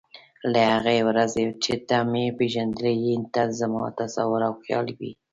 [0.51, 5.11] له هغې ورځې چې ته مې پېژندلی یې ته زما تصور او خیال وې.